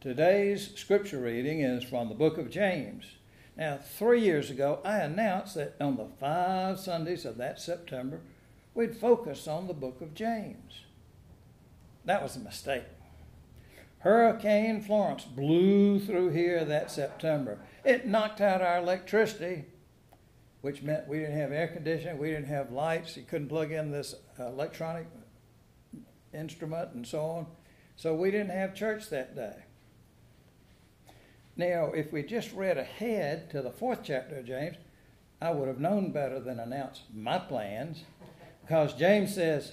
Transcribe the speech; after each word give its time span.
Today's 0.00 0.70
scripture 0.76 1.18
reading 1.18 1.60
is 1.60 1.84
from 1.84 2.08
the 2.08 2.14
book 2.14 2.38
of 2.38 2.48
James. 2.48 3.04
Now, 3.54 3.76
three 3.76 4.22
years 4.22 4.48
ago, 4.48 4.80
I 4.82 5.00
announced 5.00 5.56
that 5.56 5.76
on 5.78 5.98
the 5.98 6.08
five 6.18 6.80
Sundays 6.80 7.26
of 7.26 7.36
that 7.36 7.60
September, 7.60 8.22
we'd 8.72 8.96
focus 8.96 9.46
on 9.46 9.66
the 9.66 9.74
book 9.74 10.00
of 10.00 10.14
James. 10.14 10.84
That 12.06 12.22
was 12.22 12.34
a 12.34 12.40
mistake. 12.40 12.84
Hurricane 13.98 14.80
Florence 14.80 15.24
blew 15.24 16.00
through 16.00 16.30
here 16.30 16.64
that 16.64 16.90
September. 16.90 17.58
It 17.84 18.06
knocked 18.06 18.40
out 18.40 18.62
our 18.62 18.78
electricity, 18.78 19.66
which 20.62 20.80
meant 20.80 21.08
we 21.08 21.18
didn't 21.18 21.36
have 21.36 21.52
air 21.52 21.68
conditioning, 21.68 22.16
we 22.16 22.30
didn't 22.30 22.46
have 22.46 22.72
lights, 22.72 23.18
you 23.18 23.24
couldn't 23.24 23.48
plug 23.48 23.70
in 23.70 23.90
this 23.90 24.14
electronic 24.38 25.08
instrument 26.32 26.94
and 26.94 27.06
so 27.06 27.20
on. 27.20 27.46
So 27.96 28.14
we 28.14 28.30
didn't 28.30 28.52
have 28.52 28.74
church 28.74 29.10
that 29.10 29.36
day. 29.36 29.64
Now, 31.56 31.92
if 31.92 32.12
we 32.12 32.22
just 32.22 32.52
read 32.52 32.78
ahead 32.78 33.50
to 33.50 33.62
the 33.62 33.70
fourth 33.70 34.00
chapter 34.02 34.36
of 34.38 34.46
James, 34.46 34.76
I 35.42 35.50
would 35.50 35.68
have 35.68 35.80
known 35.80 36.12
better 36.12 36.38
than 36.38 36.60
announce 36.60 37.02
my 37.12 37.38
plans 37.38 38.04
because 38.62 38.94
James 38.94 39.34
says, 39.34 39.72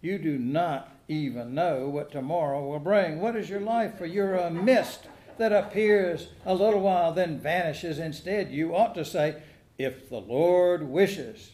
You 0.00 0.18
do 0.18 0.38
not 0.38 0.92
even 1.08 1.54
know 1.54 1.88
what 1.88 2.12
tomorrow 2.12 2.64
will 2.66 2.78
bring. 2.78 3.20
What 3.20 3.36
is 3.36 3.50
your 3.50 3.60
life? 3.60 3.98
For 3.98 4.06
you're 4.06 4.34
a 4.36 4.50
mist 4.50 5.08
that 5.38 5.52
appears 5.52 6.28
a 6.46 6.54
little 6.54 6.80
while, 6.80 7.12
then 7.12 7.38
vanishes. 7.38 7.98
Instead, 7.98 8.50
you 8.50 8.74
ought 8.74 8.94
to 8.94 9.04
say, 9.04 9.42
If 9.78 10.08
the 10.08 10.20
Lord 10.20 10.88
wishes, 10.88 11.52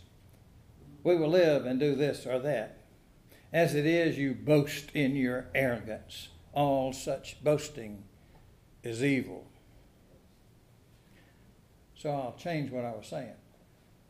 we 1.02 1.16
will 1.16 1.30
live 1.30 1.65
and 1.65 1.80
do 1.80 1.95
this 1.95 2.27
or 2.27 2.38
that. 2.41 2.79
As 3.52 3.74
it 3.74 3.87
is, 3.87 4.18
you 4.18 4.34
boast 4.34 4.91
in 4.93 5.16
your 5.16 5.46
arrogance. 5.54 6.29
All 6.56 6.95
such 6.95 7.45
boasting 7.45 8.05
is 8.82 9.04
evil. 9.04 9.46
So 11.95 12.10
I'll 12.10 12.37
change 12.38 12.71
what 12.71 12.87
I 12.87 12.93
was 12.93 13.07
saying. 13.07 13.35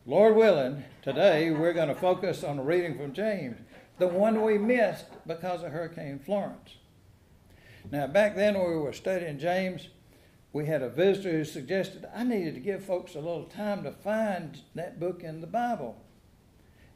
Lord 0.05 0.37
willing, 0.37 0.85
today 1.01 1.51
we're 1.51 1.73
going 1.73 1.89
to 1.89 1.95
focus 1.95 2.45
on 2.45 2.57
a 2.57 2.63
reading 2.63 2.97
from 2.97 3.11
James, 3.11 3.57
the 3.99 4.07
one 4.07 4.43
we 4.43 4.57
missed 4.57 5.07
because 5.27 5.61
of 5.61 5.73
Hurricane 5.73 6.19
Florence. 6.19 6.77
Now, 7.91 8.07
back 8.07 8.37
then 8.37 8.57
when 8.57 8.69
we 8.69 8.77
were 8.77 8.93
studying 8.93 9.39
James, 9.39 9.89
we 10.53 10.67
had 10.67 10.81
a 10.81 10.89
visitor 10.89 11.31
who 11.31 11.43
suggested 11.43 12.07
I 12.15 12.23
needed 12.23 12.53
to 12.53 12.61
give 12.61 12.81
folks 12.81 13.15
a 13.15 13.19
little 13.19 13.43
time 13.43 13.83
to 13.83 13.91
find 13.91 14.61
that 14.73 15.01
book 15.01 15.21
in 15.21 15.41
the 15.41 15.47
Bible 15.47 16.01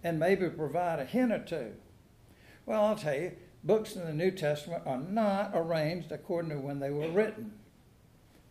and 0.02 0.18
maybe 0.18 0.50
provide 0.50 1.00
a 1.00 1.06
hint 1.06 1.34
or 1.34 1.40
two. 1.40 1.74
Well, 2.66 2.86
I'll 2.86 2.96
tell 2.96 3.16
you, 3.16 3.34
books 3.64 3.96
in 3.96 4.06
the 4.06 4.14
New 4.14 4.32
Testament 4.32 4.84
are 4.86 5.00
not 5.00 5.52
arranged 5.54 6.12
according 6.12 6.52
to 6.52 6.58
when 6.58 6.80
they 6.80 6.90
were 6.90 7.10
written. 7.10 7.54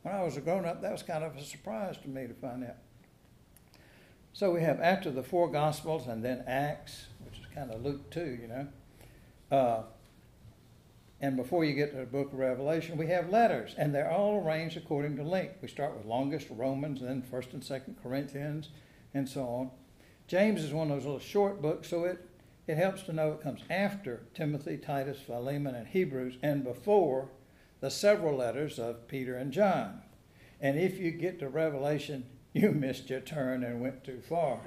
When 0.03 0.15
I 0.15 0.23
was 0.23 0.37
a 0.37 0.41
grown 0.41 0.65
up, 0.65 0.81
that 0.83 0.93
was 0.93 1.03
kind 1.03 1.25
of 1.25 1.37
a 1.37 1.43
surprise 1.43 1.97
to 1.99 2.09
me 2.09 2.27
to 2.27 2.35
find 2.35 2.65
out. 2.65 2.77
So 4.33 4.51
we 4.51 4.63
have 4.63 4.81
after 4.81 5.11
the 5.11 5.23
four 5.23 5.51
Gospels 5.51 6.07
and 6.07 6.25
then 6.25 6.45
Acts, 6.47 7.07
which 7.25 7.39
is 7.39 7.47
kind 7.55 7.71
of 7.71 7.83
Luke 7.83 8.11
2, 8.11 8.39
you 8.41 8.49
know. 8.49 8.67
Uh, 9.51 9.83
and 11.21 11.37
before 11.37 11.65
you 11.65 11.75
get 11.75 11.91
to 11.91 11.99
the 11.99 12.07
book 12.07 12.33
of 12.33 12.39
Revelation, 12.39 12.97
we 12.97 13.09
have 13.09 13.29
letters, 13.29 13.75
and 13.77 13.95
they're 13.95 14.11
all 14.11 14.43
arranged 14.43 14.79
according 14.79 15.17
to 15.17 15.23
length. 15.23 15.57
We 15.61 15.69
start 15.69 15.95
with 15.95 16.07
longest 16.07 16.47
Romans, 16.51 17.03
then 17.03 17.23
1st 17.23 17.53
and 17.53 17.63
2nd 17.63 18.03
Corinthians, 18.03 18.71
and 19.13 19.29
so 19.29 19.43
on. 19.43 19.71
James 20.29 20.65
is 20.65 20.73
one 20.73 20.91
of 20.91 20.97
those 20.97 21.05
little 21.05 21.19
short 21.19 21.61
books, 21.61 21.91
so 21.91 22.05
it 22.05 22.27
it 22.71 22.79
helps 22.79 23.03
to 23.03 23.13
know 23.13 23.33
it 23.33 23.43
comes 23.43 23.63
after 23.69 24.23
Timothy, 24.33 24.77
Titus, 24.77 25.19
Philemon, 25.27 25.75
and 25.75 25.89
Hebrews, 25.89 26.39
and 26.41 26.63
before 26.63 27.29
the 27.81 27.91
several 27.91 28.37
letters 28.37 28.79
of 28.79 29.09
Peter 29.09 29.37
and 29.37 29.51
John. 29.51 30.03
And 30.61 30.79
if 30.79 30.99
you 31.01 31.11
get 31.11 31.41
to 31.41 31.49
Revelation, 31.49 32.27
you 32.53 32.71
missed 32.71 33.11
your 33.11 33.21
turn 33.21 33.65
and 33.65 33.81
went 33.81 34.05
too 34.05 34.21
far. 34.29 34.61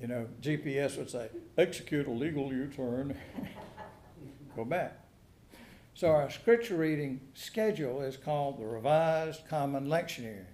You 0.00 0.08
know, 0.08 0.28
GPS 0.40 0.96
would 0.96 1.10
say, 1.10 1.28
execute 1.58 2.06
a 2.06 2.10
legal 2.10 2.50
U 2.50 2.68
turn, 2.74 3.16
go 4.56 4.64
back. 4.64 4.98
So 5.92 6.08
our 6.08 6.30
scripture 6.30 6.76
reading 6.76 7.20
schedule 7.34 8.00
is 8.00 8.16
called 8.16 8.58
the 8.58 8.64
Revised 8.64 9.46
Common 9.46 9.88
Lectionary. 9.88 10.46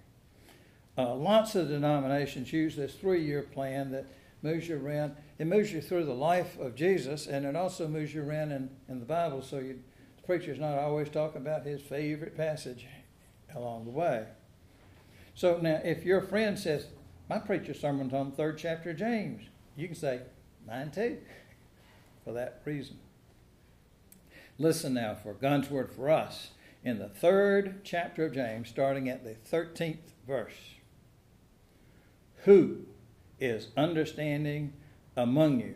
Uh, 0.97 1.15
lots 1.15 1.55
of 1.55 1.69
denominations 1.69 2.51
use 2.51 2.75
this 2.75 2.93
three 2.93 3.23
year 3.23 3.41
plan 3.41 3.89
that 3.91 4.05
moves 4.41 4.67
you 4.67 4.85
around. 4.85 5.15
It 5.39 5.47
moves 5.47 5.71
you 5.71 5.81
through 5.81 6.05
the 6.05 6.13
life 6.13 6.59
of 6.59 6.75
Jesus, 6.75 7.25
and 7.25 7.45
it 7.45 7.55
also 7.55 7.87
moves 7.87 8.13
you 8.13 8.21
around 8.21 8.51
in, 8.51 8.69
in 8.89 8.99
the 8.99 9.05
Bible. 9.05 9.41
So 9.41 9.59
you, 9.59 9.79
the 10.17 10.23
preacher's 10.23 10.59
not 10.59 10.77
always 10.77 11.09
talking 11.09 11.41
about 11.41 11.65
his 11.65 11.81
favorite 11.81 12.35
passage 12.35 12.85
along 13.55 13.85
the 13.85 13.91
way. 13.91 14.27
So 15.33 15.57
now, 15.57 15.79
if 15.83 16.03
your 16.03 16.21
friend 16.21 16.59
says, 16.59 16.87
"My 17.29 17.39
preacher's 17.39 17.79
sermon's 17.79 18.13
on 18.13 18.31
the 18.31 18.35
third 18.35 18.57
chapter 18.57 18.89
of 18.89 18.97
James," 18.97 19.43
you 19.77 19.87
can 19.87 19.95
say, 19.95 20.23
"Mine 20.67 20.91
too," 20.91 21.19
for 22.25 22.33
that 22.33 22.61
reason. 22.65 22.99
Listen 24.57 24.93
now 24.93 25.15
for 25.15 25.33
God's 25.33 25.69
word 25.69 25.93
for 25.93 26.09
us 26.09 26.51
in 26.83 26.99
the 26.99 27.07
third 27.07 27.85
chapter 27.85 28.25
of 28.25 28.33
James, 28.33 28.67
starting 28.67 29.07
at 29.07 29.23
the 29.23 29.35
thirteenth 29.35 30.13
verse. 30.27 30.75
Who 32.43 32.85
is 33.39 33.69
understanding 33.77 34.73
among 35.15 35.59
you? 35.59 35.75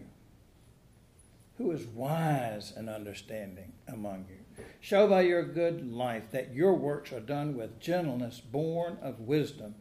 Who 1.57 1.71
is 1.71 1.85
wise 1.85 2.73
and 2.75 2.89
understanding 2.89 3.73
among 3.87 4.25
you? 4.29 4.63
Show 4.79 5.07
by 5.07 5.21
your 5.21 5.43
good 5.43 5.93
life 5.93 6.31
that 6.31 6.53
your 6.53 6.73
works 6.73 7.11
are 7.11 7.19
done 7.19 7.55
with 7.55 7.79
gentleness, 7.79 8.39
born 8.39 8.97
of 9.01 9.19
wisdom. 9.19 9.75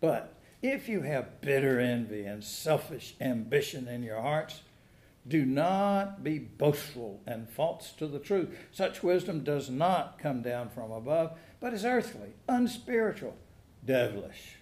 But 0.00 0.34
if 0.62 0.88
you 0.88 1.02
have 1.02 1.40
bitter 1.40 1.80
envy 1.80 2.24
and 2.24 2.44
selfish 2.44 3.14
ambition 3.20 3.88
in 3.88 4.02
your 4.02 4.20
hearts, 4.20 4.60
do 5.26 5.44
not 5.44 6.22
be 6.22 6.38
boastful 6.38 7.20
and 7.26 7.48
false 7.48 7.92
to 7.98 8.06
the 8.06 8.18
truth. 8.18 8.56
Such 8.70 9.02
wisdom 9.02 9.42
does 9.42 9.68
not 9.68 10.18
come 10.18 10.42
down 10.42 10.68
from 10.68 10.92
above, 10.92 11.36
but 11.60 11.74
is 11.74 11.84
earthly, 11.84 12.34
unspiritual, 12.48 13.36
devilish. 13.84 14.55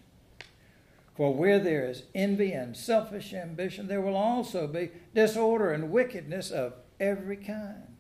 For 1.14 1.32
where 1.32 1.60
there 1.60 1.88
is 1.88 2.04
envy 2.14 2.52
and 2.52 2.76
selfish 2.76 3.32
ambition, 3.32 3.86
there 3.86 4.00
will 4.00 4.16
also 4.16 4.66
be 4.66 4.91
disorder 5.14 5.72
and 5.72 5.92
wickedness 5.92 6.50
of 6.50 6.75
every 6.98 7.36
kind. 7.36 7.97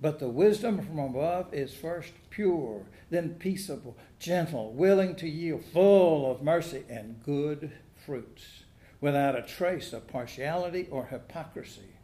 But 0.00 0.18
the 0.18 0.28
wisdom 0.28 0.82
from 0.82 0.98
above 0.98 1.52
is 1.52 1.74
first 1.74 2.12
pure, 2.28 2.86
then 3.10 3.34
peaceable, 3.34 3.96
gentle, 4.18 4.72
willing 4.72 5.14
to 5.16 5.28
yield, 5.28 5.64
full 5.72 6.30
of 6.30 6.42
mercy 6.42 6.84
and 6.88 7.22
good 7.24 7.72
fruits, 8.04 8.64
without 9.00 9.38
a 9.38 9.42
trace 9.42 9.92
of 9.92 10.06
partiality 10.06 10.88
or 10.90 11.06
hypocrisy. 11.06 11.96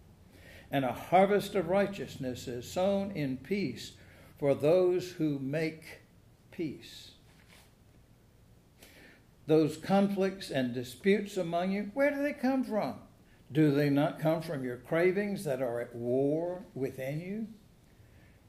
And 0.70 0.84
a 0.84 0.92
harvest 0.92 1.54
of 1.54 1.68
righteousness 1.68 2.48
is 2.48 2.70
sown 2.70 3.12
in 3.12 3.36
peace 3.36 3.92
for 4.38 4.54
those 4.54 5.12
who 5.12 5.38
make 5.38 6.00
peace 6.50 7.12
those 9.46 9.76
conflicts 9.76 10.50
and 10.50 10.74
disputes 10.74 11.36
among 11.36 11.72
you, 11.72 11.90
where 11.94 12.10
do 12.10 12.22
they 12.22 12.32
come 12.32 12.64
from? 12.64 12.96
Do 13.52 13.70
they 13.70 13.90
not 13.90 14.18
come 14.18 14.42
from 14.42 14.64
your 14.64 14.76
cravings 14.76 15.44
that 15.44 15.62
are 15.62 15.80
at 15.80 15.94
war 15.94 16.64
within 16.74 17.20
you? 17.20 17.46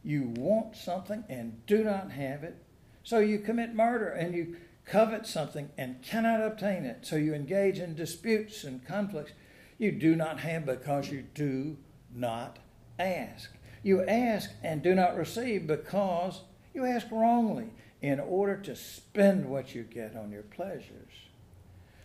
You 0.03 0.33
want 0.35 0.75
something 0.75 1.23
and 1.29 1.65
do 1.67 1.83
not 1.83 2.11
have 2.11 2.43
it, 2.43 2.63
so 3.03 3.19
you 3.19 3.39
commit 3.39 3.75
murder 3.75 4.07
and 4.07 4.33
you 4.33 4.57
covet 4.85 5.27
something 5.27 5.69
and 5.77 6.01
cannot 6.01 6.41
obtain 6.41 6.85
it, 6.85 7.05
so 7.05 7.15
you 7.15 7.33
engage 7.33 7.77
in 7.77 7.93
disputes 7.93 8.63
and 8.63 8.85
conflicts. 8.85 9.33
You 9.77 9.91
do 9.91 10.15
not 10.15 10.39
have 10.39 10.65
because 10.65 11.11
you 11.11 11.25
do 11.33 11.77
not 12.13 12.57
ask. 12.97 13.51
You 13.83 14.03
ask 14.03 14.49
and 14.63 14.81
do 14.81 14.95
not 14.95 15.15
receive 15.15 15.67
because 15.67 16.41
you 16.73 16.85
ask 16.85 17.07
wrongly 17.11 17.69
in 18.01 18.19
order 18.19 18.57
to 18.57 18.75
spend 18.75 19.45
what 19.45 19.73
you 19.73 19.83
get 19.83 20.15
on 20.15 20.31
your 20.31 20.43
pleasures. 20.43 21.13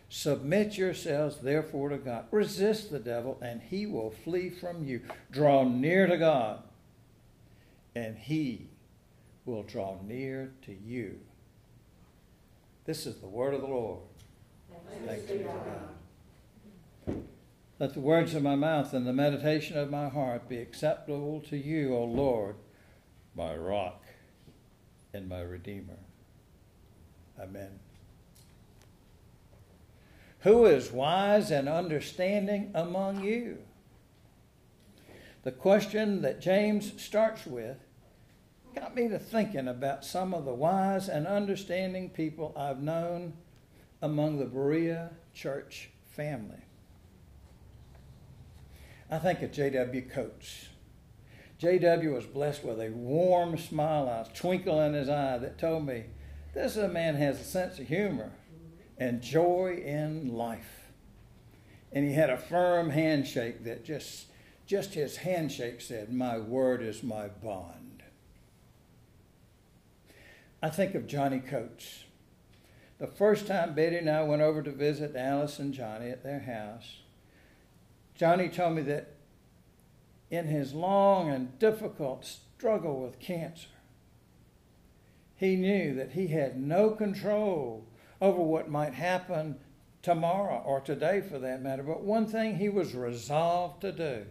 Submit 0.09 0.77
yourselves, 0.77 1.39
therefore, 1.43 1.89
to 1.89 1.99
God. 1.99 2.27
Resist 2.31 2.91
the 2.91 2.99
devil, 2.99 3.39
and 3.41 3.63
he 3.63 3.87
will 3.87 4.11
flee 4.11 4.51
from 4.51 4.85
you. 4.85 5.01
Draw 5.31 5.65
near 5.65 6.07
to 6.07 6.19
God, 6.19 6.63
and 7.95 8.17
he 8.19 8.69
will 9.45 9.63
draw 9.63 9.97
near 10.03 10.53
to 10.67 10.75
you. 10.75 11.19
This 12.85 13.07
is 13.07 13.17
the 13.17 13.27
word 13.27 13.55
of 13.55 13.61
the 13.61 13.67
Lord. 13.67 14.01
Thanks 15.07 15.23
be 15.23 15.39
to 15.39 15.45
God. 15.45 17.23
Let 17.79 17.95
the 17.95 18.01
words 18.01 18.35
of 18.35 18.43
my 18.43 18.55
mouth 18.55 18.93
and 18.93 19.07
the 19.07 19.13
meditation 19.13 19.79
of 19.79 19.91
my 19.91 20.09
heart 20.09 20.49
be 20.49 20.59
acceptable 20.59 21.41
to 21.49 21.57
you, 21.57 21.95
O 21.97 22.05
Lord, 22.05 22.57
my 23.35 23.57
rock 23.57 24.02
and 25.13 25.29
my 25.29 25.41
Redeemer. 25.41 25.99
Amen. 27.41 27.79
Who 30.41 30.67
is 30.67 30.91
wise 30.91 31.51
and 31.51 31.69
understanding 31.69 32.73
among 32.75 33.23
you? 33.23 33.59
The 35.45 35.53
question 35.53 36.23
that 36.23 36.41
James 36.41 37.01
starts 37.01 37.47
with 37.47 37.79
got 38.75 38.95
me 38.95 39.09
to 39.09 39.19
thinking 39.19 39.69
about 39.69 40.05
some 40.05 40.33
of 40.33 40.45
the 40.45 40.55
wise 40.55 41.09
and 41.09 41.27
understanding 41.27 42.09
people 42.09 42.53
I've 42.57 42.83
known 42.83 43.35
among 44.01 44.39
the 44.39 44.47
Berea 44.47 45.11
church 45.35 45.91
family. 46.11 46.63
I 49.11 49.19
think 49.19 49.43
of 49.43 49.53
J.W. 49.53 50.09
Coates. 50.09 50.69
J.W. 51.63 52.13
was 52.13 52.27
blessed 52.27 52.65
with 52.65 52.81
a 52.81 52.91
warm 52.91 53.57
smile, 53.57 54.09
a 54.09 54.27
twinkle 54.35 54.81
in 54.81 54.95
his 54.95 55.09
eye 55.09 55.39
that 55.39 55.59
told 55.59 55.87
me 55.87 56.07
this 56.55 56.75
man 56.75 57.15
has 57.15 57.39
a 57.39 57.45
sense 57.45 57.79
of 57.79 57.87
humor 57.87 58.33
and 58.99 59.23
joy 59.23 59.81
in 59.87 60.35
life. 60.35 60.89
And 61.93 62.05
he 62.05 62.15
had 62.15 62.31
a 62.31 62.37
firm 62.37 62.91
handshake 62.91 63.63
that 63.63 63.85
just, 63.85 64.27
just 64.67 64.95
his 64.95 65.19
handshake 65.19 65.81
said, 65.81 66.13
My 66.13 66.37
word 66.37 66.83
is 66.83 67.05
my 67.05 67.29
bond. 67.29 68.03
I 70.61 70.69
think 70.69 70.97
of 70.97 71.07
Johnny 71.07 71.39
Coates. 71.39 72.03
The 72.99 73.07
first 73.07 73.47
time 73.47 73.75
Betty 73.75 73.99
and 73.99 74.11
I 74.11 74.25
went 74.25 74.43
over 74.43 74.65
to 74.65 74.73
visit 74.73 75.15
Alice 75.15 75.61
and 75.61 75.73
Johnny 75.73 76.11
at 76.11 76.25
their 76.25 76.41
house, 76.41 77.03
Johnny 78.17 78.49
told 78.49 78.75
me 78.75 78.83
that 78.83 79.15
in 80.33 80.47
his 80.47 80.73
long 80.73 81.29
and 81.29 81.59
difficult 81.59 82.25
struggle 82.25 83.03
with 83.03 83.21
cancer, 83.21 83.69
he 85.37 85.57
knew 85.57 85.95
that 85.95 86.13
he 86.13 86.29
had 86.29 86.59
no 86.59 86.91
control 86.91 87.85
over 88.19 88.43
what 88.43 88.71
might 88.71 88.95
happen 88.95 89.57
tomorrow 90.01 90.63
or 90.65 90.81
today 90.81 91.21
for 91.21 91.39
that 91.39 91.61
matter. 91.61 91.83
But 91.83 92.03
one 92.03 92.27
thing 92.27 92.57
he 92.57 92.71
was 92.71 92.95
resolved 92.95 93.83
to 93.83 93.93
do. 93.93 94.25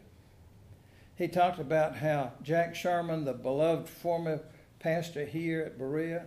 He 1.15 1.27
talked 1.27 1.59
about 1.59 1.97
how 1.97 2.31
Jack 2.41 2.73
Sherman, 2.73 3.25
the 3.25 3.33
beloved 3.33 3.87
former 3.87 4.39
pastor 4.79 5.25
here 5.25 5.61
at 5.61 5.77
Berea, 5.77 6.25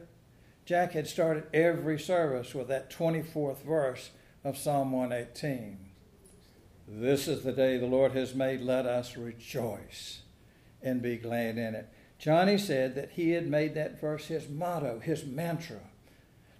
Jack 0.66 0.92
had 0.92 1.08
started 1.08 1.48
every 1.52 1.98
service 1.98 2.54
with 2.54 2.68
that 2.68 2.90
24th 2.90 3.62
verse 3.64 4.10
of 4.44 4.56
Psalm 4.56 4.92
118. 4.92 5.83
This 6.86 7.28
is 7.28 7.42
the 7.42 7.52
day 7.52 7.78
the 7.78 7.86
Lord 7.86 8.12
has 8.12 8.34
made. 8.34 8.60
Let 8.60 8.86
us 8.86 9.16
rejoice 9.16 10.20
and 10.82 11.00
be 11.00 11.16
glad 11.16 11.56
in 11.56 11.74
it. 11.74 11.88
Johnny 12.18 12.58
said 12.58 12.94
that 12.94 13.12
he 13.12 13.30
had 13.30 13.48
made 13.48 13.74
that 13.74 14.00
verse 14.00 14.26
his 14.26 14.48
motto, 14.48 15.00
his 15.00 15.24
mantra, 15.24 15.80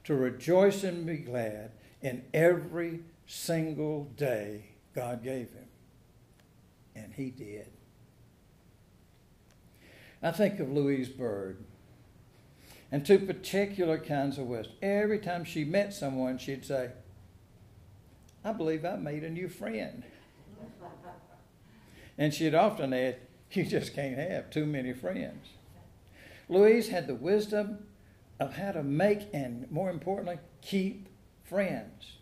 to 0.05 0.15
rejoice 0.15 0.83
and 0.83 1.07
be 1.07 1.17
glad 1.17 1.73
in 2.03 2.25
every 2.33 3.01
single 3.27 4.05
day 4.17 4.71
God 4.95 5.23
gave 5.23 5.53
him. 5.53 5.69
And 6.95 7.13
he 7.15 7.31
did. 7.31 7.69
I 10.23 10.31
think 10.31 10.59
of 10.59 10.71
Louise 10.71 11.09
Bird 11.09 11.65
and 12.91 13.05
two 13.05 13.19
particular 13.19 13.99
kinds 13.99 14.39
of 14.39 14.47
wisdom. 14.47 14.77
Every 14.81 15.19
time 15.19 15.45
she 15.45 15.65
met 15.65 15.93
someone, 15.93 16.39
she'd 16.39 16.65
say, 16.65 16.91
I 18.45 18.53
believe 18.53 18.85
I 18.85 18.97
made 18.97 19.25
a 19.25 19.31
new 19.31 19.49
friend. 19.49 20.05
And 22.17 22.33
she'd 22.33 22.55
often 22.55 22.93
add, 22.93 23.17
You 23.51 23.65
just 23.65 23.95
can't 23.95 24.19
have 24.19 24.51
too 24.51 24.67
many 24.67 24.93
friends. 24.93 25.47
Louise 26.49 26.89
had 26.89 27.07
the 27.07 27.15
wisdom 27.15 27.87
of 28.39 28.57
how 28.57 28.73
to 28.73 28.83
make 28.83 29.29
and, 29.33 29.71
more 29.71 29.91
importantly, 29.91 30.39
keep 30.61 31.09
friends. 31.45 32.17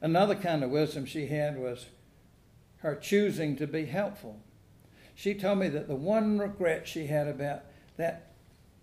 Another 0.00 0.34
kind 0.34 0.64
of 0.64 0.70
wisdom 0.70 1.04
she 1.04 1.26
had 1.26 1.58
was 1.58 1.86
her 2.78 2.94
choosing 2.94 3.56
to 3.56 3.66
be 3.66 3.84
helpful. 3.84 4.40
She 5.14 5.34
told 5.34 5.58
me 5.58 5.68
that 5.68 5.88
the 5.88 5.96
one 5.96 6.38
regret 6.38 6.88
she 6.88 7.06
had 7.06 7.28
about 7.28 7.64
that 7.98 8.32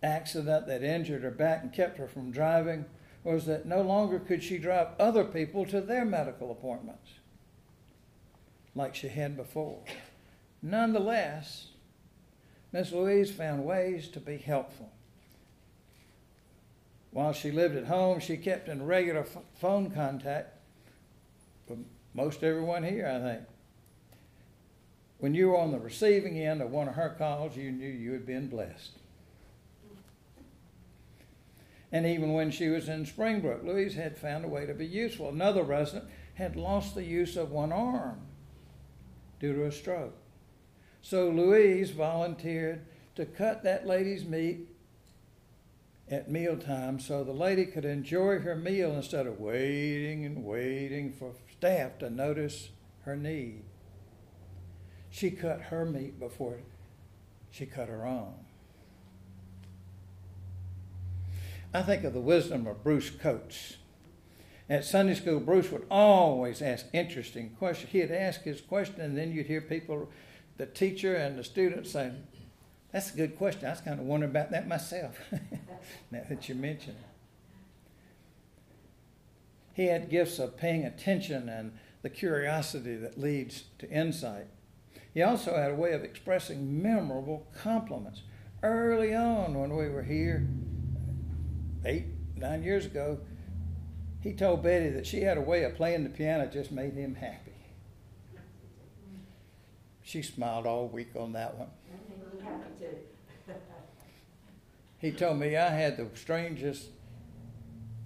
accident 0.03 0.67
that 0.67 0.83
injured 0.83 1.23
her 1.23 1.31
back 1.31 1.63
and 1.63 1.73
kept 1.73 1.97
her 1.97 2.07
from 2.07 2.31
driving 2.31 2.85
was 3.23 3.45
that 3.47 3.65
no 3.65 3.81
longer 3.81 4.19
could 4.19 4.43
she 4.43 4.59
drive 4.59 4.89
other 4.99 5.23
people 5.23 5.65
to 5.65 5.81
their 5.81 6.05
medical 6.05 6.51
appointments 6.51 7.09
like 8.77 8.95
she 8.95 9.07
had 9.07 9.35
before. 9.35 9.79
Nonetheless, 10.61 11.69
Miss 12.71 12.91
Louise 12.91 13.31
found 13.31 13.65
ways 13.65 14.07
to 14.09 14.19
be 14.19 14.37
helpful. 14.37 14.91
While 17.11 17.33
she 17.33 17.51
lived 17.51 17.75
at 17.75 17.85
home, 17.85 18.19
she 18.19 18.37
kept 18.37 18.67
in 18.67 18.85
regular 18.85 19.21
f- 19.21 19.37
phone 19.55 19.89
contact 19.89 20.53
with 21.67 21.79
most 22.13 22.43
everyone 22.43 22.83
here, 22.83 23.07
I 23.07 23.19
think. 23.19 23.43
When 25.19 25.33
you 25.33 25.49
were 25.49 25.57
on 25.57 25.71
the 25.71 25.79
receiving 25.79 26.37
end 26.37 26.61
of 26.61 26.69
one 26.69 26.87
of 26.87 26.93
her 26.93 27.15
calls, 27.17 27.57
you 27.57 27.71
knew 27.71 27.87
you 27.87 28.11
had 28.11 28.25
been 28.25 28.47
blessed. 28.47 28.91
And 31.91 32.05
even 32.05 32.33
when 32.33 32.51
she 32.51 32.67
was 32.67 32.89
in 32.89 33.05
Springbrook, 33.05 33.63
Louise 33.63 33.95
had 33.95 34.17
found 34.17 34.43
a 34.43 34.49
way 34.49 34.65
to 34.65 34.73
be 34.73 34.85
useful. 34.85 35.29
Another 35.29 35.63
resident 35.63 36.05
had 36.35 36.55
lost 36.55 36.93
the 36.93 37.03
use 37.03 37.37
of 37.37 37.49
one 37.49 37.71
arm 37.71 38.26
due 39.39 39.53
to 39.53 39.65
a 39.65 39.71
stroke. 39.71 40.15
So 41.01 41.29
Louise 41.29 41.91
volunteered 41.91 42.85
to 43.15 43.25
cut 43.25 43.63
that 43.63 43.87
lady's 43.87 44.25
meat 44.25 44.67
at 46.09 46.31
mealtime 46.31 46.99
so 46.99 47.23
the 47.23 47.33
lady 47.33 47.65
could 47.65 47.85
enjoy 47.85 48.39
her 48.39 48.55
meal 48.55 48.93
instead 48.93 49.27
of 49.27 49.39
waiting 49.39 50.25
and 50.25 50.43
waiting 50.43 51.11
for 51.11 51.33
staff 51.57 51.97
to 51.99 52.09
notice 52.09 52.69
her 53.01 53.15
need. 53.15 53.63
She 55.09 55.31
cut 55.31 55.61
her 55.63 55.85
meat 55.85 56.19
before 56.19 56.59
she 57.49 57.65
cut 57.65 57.89
her 57.89 58.05
own. 58.05 58.33
I 61.73 61.81
think 61.81 62.03
of 62.03 62.13
the 62.13 62.21
wisdom 62.21 62.67
of 62.67 62.83
Bruce 62.83 63.09
Coates. 63.09 63.77
At 64.69 64.83
Sunday 64.83 65.15
school, 65.15 65.39
Bruce 65.39 65.71
would 65.71 65.85
always 65.89 66.61
ask 66.61 66.87
interesting 66.93 67.51
questions. 67.51 67.91
He'd 67.91 68.11
ask 68.11 68.43
his 68.43 68.59
question, 68.59 68.99
and 68.99 69.17
then 69.17 69.31
you'd 69.31 69.45
hear 69.45 69.61
people, 69.61 70.09
the 70.57 70.65
teacher 70.65 71.15
and 71.15 71.39
the 71.39 71.43
students 71.43 71.91
saying, 71.91 72.23
That's 72.91 73.13
a 73.13 73.17
good 73.17 73.37
question. 73.37 73.65
I 73.65 73.71
was 73.71 73.81
kind 73.81 73.99
of 73.99 74.05
wondering 74.05 74.31
about 74.31 74.51
that 74.51 74.67
myself, 74.67 75.17
now 76.11 76.23
that 76.27 76.49
you 76.49 76.55
mention 76.55 76.91
it. 76.91 77.07
He 79.73 79.85
had 79.85 80.09
gifts 80.09 80.39
of 80.39 80.57
paying 80.57 80.83
attention 80.83 81.47
and 81.47 81.71
the 82.01 82.09
curiosity 82.09 82.95
that 82.95 83.17
leads 83.17 83.65
to 83.79 83.89
insight. 83.89 84.47
He 85.13 85.21
also 85.21 85.55
had 85.55 85.71
a 85.71 85.75
way 85.75 85.93
of 85.93 86.03
expressing 86.03 86.81
memorable 86.81 87.47
compliments. 87.61 88.23
Early 88.63 89.15
on, 89.15 89.53
when 89.53 89.75
we 89.75 89.87
were 89.87 90.03
here, 90.03 90.47
eight, 91.85 92.07
nine 92.35 92.63
years 92.63 92.85
ago, 92.85 93.19
he 94.21 94.33
told 94.33 94.63
Betty 94.63 94.89
that 94.89 95.05
she 95.05 95.21
had 95.21 95.37
a 95.37 95.41
way 95.41 95.63
of 95.63 95.75
playing 95.75 96.03
the 96.03 96.09
piano 96.09 96.47
just 96.47 96.71
made 96.71 96.93
him 96.93 97.15
happy. 97.15 97.51
She 100.03 100.21
smiled 100.21 100.65
all 100.65 100.87
week 100.87 101.09
on 101.15 101.33
that 101.33 101.57
one. 101.57 101.67
he 104.99 105.11
told 105.11 105.37
me 105.37 105.57
I 105.57 105.69
had 105.69 105.97
the 105.97 106.07
strangest 106.15 106.87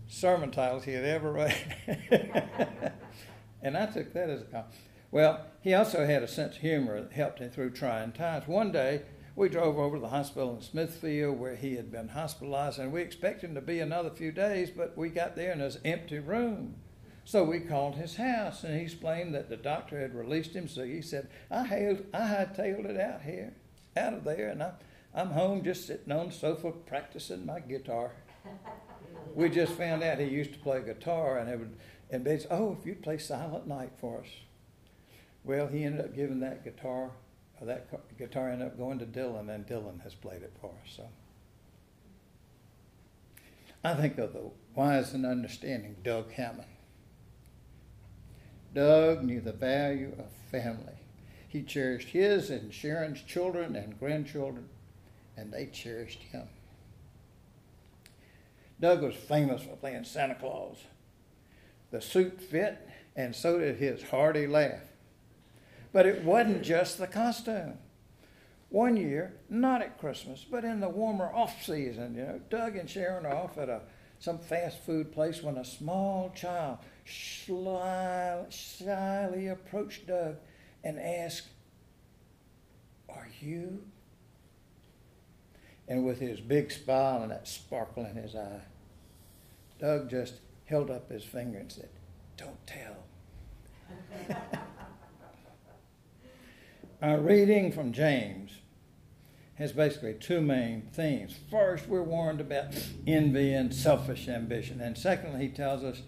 sermon 0.08 0.52
titles 0.52 0.84
he 0.84 0.94
had 0.94 1.06
ever 1.06 1.32
read. 1.32 1.56
and 3.62 3.78
I 3.78 3.86
took 3.86 4.14
that 4.14 4.30
as 4.30 4.42
a 4.42 4.46
compliment. 4.46 4.76
Well, 5.12 5.46
he 5.62 5.74
also 5.74 6.06
had 6.06 6.24
a 6.24 6.28
sense 6.28 6.56
of 6.56 6.62
humor 6.62 7.02
that 7.02 7.12
helped 7.12 7.40
him 7.40 7.50
through 7.50 7.72
trying 7.72 8.14
times. 8.14 8.48
One 8.48 8.72
day, 8.72 9.04
we 9.36 9.50
drove 9.50 9.78
over 9.78 9.96
to 9.96 10.02
the 10.02 10.10
hospital 10.10 10.56
in 10.56 10.62
Smithfield 10.62 11.40
where 11.40 11.56
he 11.56 11.76
had 11.76 11.92
been 11.92 12.10
hospitalized, 12.10 12.80
and 12.80 12.92
we 12.92 13.02
expected 13.02 13.50
him 13.50 13.56
to 13.56 13.62
be 13.62 13.80
another 13.80 14.10
few 14.10 14.32
days, 14.32 14.70
but 14.70 14.98
we 14.98 15.10
got 15.10 15.36
there 15.36 15.52
and 15.52 15.62
there's 15.62 15.78
an 15.78 15.86
empty 15.86 16.20
room. 16.20 16.76
So 17.24 17.44
we 17.44 17.60
called 17.60 17.96
his 17.96 18.16
house, 18.16 18.64
and 18.64 18.76
he 18.76 18.82
explained 18.82 19.34
that 19.36 19.50
the 19.50 19.58
doctor 19.58 20.00
had 20.00 20.16
released 20.16 20.54
him. 20.54 20.68
So 20.68 20.84
he 20.84 21.02
said, 21.02 21.30
"I 21.50 21.64
hailed, 21.64 22.06
I 22.14 22.20
hightailed 22.20 22.86
it 22.86 23.00
out 23.00 23.22
here, 23.22 23.54
out 23.96 24.14
of 24.14 24.24
there, 24.24 24.50
and 24.50 24.62
I'm, 24.62 24.74
I'm 25.14 25.30
home 25.30 25.64
just 25.64 25.88
sitting 25.88 26.12
on 26.12 26.28
the 26.28 26.34
sofa 26.34 26.72
practicing 26.72 27.46
my 27.46 27.60
guitar." 27.60 28.12
we 29.36 29.50
just 29.50 29.74
found 29.74 30.04
out 30.04 30.20
he 30.20 30.26
used 30.26 30.54
to 30.54 30.60
play 30.60 30.82
guitar, 30.82 31.38
and 31.38 31.50
it 31.50 31.60
would, 31.60 31.78
and 32.10 32.26
they 32.26 32.40
said, 32.40 32.48
"Oh, 32.52 32.76
if 32.78 32.86
you'd 32.86 33.04
play 33.04 33.20
Silent 33.20 33.68
Night 33.68 33.92
for 34.00 34.22
us." 34.22 34.28
Well, 35.44 35.68
he 35.68 35.84
ended 35.84 36.02
up 36.02 36.16
giving 36.16 36.40
that 36.42 36.64
guitar 36.64 37.12
that 37.66 38.18
guitar 38.18 38.50
ended 38.50 38.68
up 38.68 38.78
going 38.78 39.00
to 39.00 39.06
Dylan, 39.06 39.50
and 39.50 39.68
Dylan 39.68 40.02
has 40.02 40.16
played 40.16 40.42
it 40.42 40.54
for 40.60 40.72
us. 40.84 40.94
So 40.96 41.08
I 43.84 43.94
think 43.94 44.18
of 44.18 44.34
the 44.34 44.52
wise 44.76 45.14
and 45.14 45.26
understanding 45.26 45.96
Doug 46.04 46.32
Hammond. 46.32 46.68
Doug 48.74 49.24
knew 49.24 49.42
the 49.42 49.52
value 49.52 50.14
of 50.18 50.26
family. 50.52 50.94
He 51.48 51.62
cherished 51.64 52.10
his 52.10 52.50
and 52.50 52.74
Sharon's 52.74 53.22
children 53.22 53.76
and 53.76 54.00
grandchildren, 54.00 54.70
and 55.36 55.52
they 55.52 55.66
cherished 55.66 56.24
him. 56.24 56.48
Doug 58.80 59.02
was 59.04 59.16
famous 59.16 59.62
for 59.62 59.76
playing 59.76 60.06
Santa 60.06 60.36
Claus. 60.36 60.78
The 61.92 62.02
suit 62.02 62.42
fit, 62.42 62.88
and 63.16 63.36
so 63.36 63.60
did 63.60 63.76
his 63.76 64.04
hearty 64.04 64.48
laugh. 64.48 64.82
But 65.94 66.06
it 66.06 66.24
wasn't 66.24 66.64
just 66.64 66.98
the 66.98 67.08
costume. 67.08 67.78
One 68.70 68.96
year, 68.96 69.34
not 69.50 69.82
at 69.82 70.00
Christmas, 70.00 70.46
but 70.50 70.64
in 70.64 70.80
the 70.80 70.88
warmer 70.88 71.30
off 71.34 71.64
season, 71.64 72.16
you 72.16 72.22
know, 72.22 72.42
Doug 72.50 72.78
and 72.78 72.90
Sharon 72.90 73.26
are 73.26 73.36
off 73.36 73.58
at 73.58 73.68
a 73.68 73.82
some 74.22 74.38
fast 74.38 74.78
food 74.86 75.12
place 75.12 75.42
when 75.42 75.58
a 75.58 75.66
small 75.66 76.32
child 76.36 76.78
shyly 77.04 77.58
approached 79.48 80.06
Doug 80.06 80.36
and 80.84 81.00
asked, 81.00 81.48
Are 83.10 83.28
you? 83.42 83.82
And 85.88 86.06
with 86.06 86.20
his 86.20 86.40
big 86.40 86.72
smile 86.72 87.24
and 87.24 87.32
that 87.32 87.48
sparkle 87.48 88.06
in 88.06 88.16
his 88.16 88.36
eye, 88.36 88.62
Doug 89.80 90.10
just 90.10 90.36
held 90.66 90.92
up 90.92 91.10
his 91.10 91.24
finger 91.24 91.58
and 91.58 91.72
said, 91.72 91.90
Don't 92.38 92.68
tell. 92.68 92.98
Our 97.02 97.20
reading 97.20 97.72
from 97.72 97.94
James 97.94 98.60
has 99.56 99.72
basically 99.72 100.14
two 100.14 100.40
main 100.40 100.84
themes. 100.94 101.36
First, 101.50 101.88
we're 101.88 102.04
warned 102.04 102.40
about 102.40 102.76
envy 103.08 103.54
and 103.54 103.74
selfish 103.74 104.28
ambition. 104.28 104.80
And 104.80 104.96
secondly, 104.96 105.48
he 105.48 105.50
tells 105.50 105.84
us, 105.84 106.04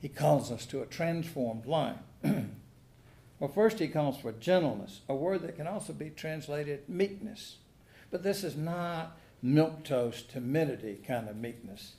he 0.00 0.08
calls 0.08 0.50
us 0.50 0.66
to 0.66 0.82
a 0.82 0.86
transformed 0.86 1.64
life. 1.64 1.98
well, 2.24 3.52
first, 3.54 3.78
he 3.78 3.86
calls 3.86 4.18
for 4.18 4.32
gentleness, 4.32 5.02
a 5.08 5.14
word 5.14 5.42
that 5.42 5.56
can 5.56 5.68
also 5.68 5.92
be 5.92 6.10
translated 6.10 6.88
meekness. 6.88 7.58
But 8.10 8.24
this 8.24 8.42
is 8.42 8.56
not 8.56 9.16
milquetoast 9.44 10.26
timidity 10.26 11.00
kind 11.06 11.28
of 11.28 11.36
meekness. 11.36 11.94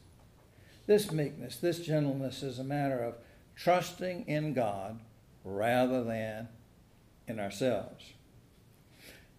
This 0.85 1.13
meekness, 1.13 1.55
this 1.55 1.79
gentleness 1.79 2.43
is 2.43 2.59
a 2.59 2.63
matter 2.65 2.99
of 2.99 3.15
trusting 3.55 4.27
in 4.27 4.53
God 4.53 4.99
rather 5.45 6.03
than 6.03 6.49
in 7.27 7.39
ourselves. 7.39 8.13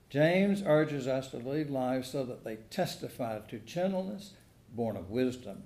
James 0.09 0.62
urges 0.64 1.07
us 1.07 1.28
to 1.28 1.37
lead 1.37 1.69
lives 1.69 2.11
so 2.11 2.25
that 2.25 2.45
they 2.45 2.57
testify 2.71 3.38
to 3.40 3.59
gentleness 3.59 4.35
born 4.73 4.97
of 4.97 5.11
wisdom. 5.11 5.62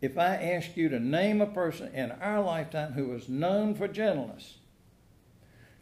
If 0.00 0.16
I 0.16 0.36
ask 0.36 0.76
you 0.76 0.88
to 0.88 0.98
name 0.98 1.40
a 1.42 1.46
person 1.46 1.94
in 1.94 2.12
our 2.12 2.42
lifetime 2.42 2.92
who 2.92 3.08
was 3.08 3.28
known 3.28 3.74
for 3.74 3.86
gentleness, 3.86 4.58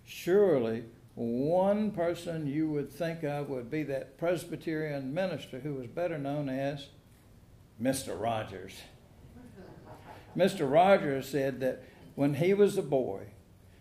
surely 0.05 0.85
one 1.15 1.93
person 1.93 2.47
you 2.47 2.69
would 2.69 2.93
think 2.93 3.23
of 3.23 3.49
would 3.49 3.71
be 3.71 3.85
that 3.85 4.19
Presbyterian 4.19 5.15
minister 5.15 5.61
who 5.61 5.75
was 5.75 5.87
better 5.87 6.19
known 6.19 6.49
as 6.49 6.89
Mr. 7.81 8.21
Rogers. 8.21 8.75
Mr. 10.37 10.71
Rogers 10.71 11.29
said 11.29 11.61
that 11.61 11.85
when 12.15 12.35
he 12.35 12.55
was 12.55 12.77
a 12.77 12.83
boy, 12.83 13.29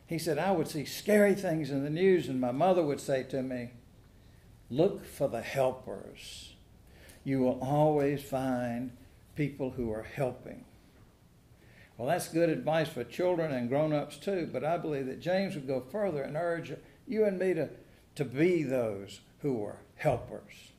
he 0.07 0.17
said, 0.17 0.39
I 0.39 0.51
would 0.51 0.69
see 0.69 0.85
scary 0.85 1.35
things 1.35 1.69
in 1.69 1.83
the 1.83 1.89
news, 1.89 2.29
and 2.29 2.39
my 2.39 2.51
mother 2.51 2.83
would 2.83 3.01
say 3.01 3.23
to 3.23 3.41
me, 3.41 3.71
Look 4.69 5.05
for 5.05 5.27
the 5.27 5.41
helpers. 5.41 6.53
You 7.23 7.39
will 7.39 7.59
always 7.61 8.21
find 8.21 8.91
people 9.35 9.71
who 9.71 9.91
are 9.91 10.03
helping. 10.03 10.65
Well, 11.97 12.07
that's 12.07 12.27
good 12.27 12.49
advice 12.49 12.89
for 12.89 13.03
children 13.03 13.51
and 13.51 13.69
grown 13.69 13.91
ups 13.91 14.17
too, 14.17 14.49
but 14.51 14.63
I 14.63 14.77
believe 14.77 15.07
that 15.07 15.19
James 15.19 15.55
would 15.55 15.67
go 15.67 15.81
further 15.81 16.21
and 16.21 16.37
urge 16.37 16.73
you 17.07 17.25
and 17.25 17.39
me 17.39 17.53
to, 17.55 17.69
to 18.15 18.25
be 18.25 18.63
those 18.63 19.21
who 19.39 19.63
are 19.63 19.79
helpers. 19.95 20.71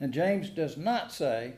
And 0.00 0.12
James 0.12 0.50
does 0.50 0.76
not 0.76 1.12
say, 1.12 1.54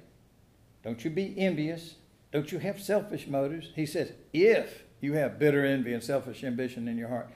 Don't 0.82 1.04
you 1.04 1.10
be 1.10 1.34
envious, 1.38 1.96
don't 2.36 2.52
you 2.52 2.58
have 2.58 2.78
selfish 2.78 3.26
motives? 3.26 3.68
He 3.74 3.86
says, 3.86 4.12
if 4.34 4.82
you 5.00 5.14
have 5.14 5.38
bitter 5.38 5.64
envy 5.64 5.94
and 5.94 6.04
selfish 6.04 6.44
ambition 6.44 6.86
in 6.86 6.98
your 6.98 7.08
heart, 7.08 7.30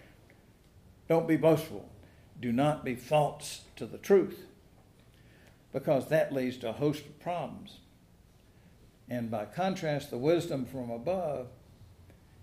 don't 1.08 1.26
be 1.26 1.38
boastful. 1.38 1.88
Do 2.38 2.52
not 2.52 2.84
be 2.84 2.94
false 2.94 3.62
to 3.76 3.86
the 3.86 3.96
truth, 3.96 4.44
because 5.72 6.08
that 6.08 6.34
leads 6.34 6.58
to 6.58 6.68
a 6.68 6.72
host 6.74 7.06
of 7.06 7.18
problems. 7.18 7.78
And 9.08 9.30
by 9.30 9.46
contrast, 9.46 10.10
the 10.10 10.18
wisdom 10.18 10.66
from 10.66 10.90
above 10.90 11.46